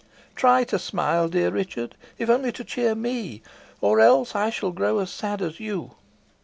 [0.35, 3.43] Try to smile, dear Richard, if only to cheer me,
[3.81, 5.91] or else I shall grow as sad as you.